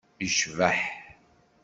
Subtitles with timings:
[0.23, 0.79] Yecbeḥ.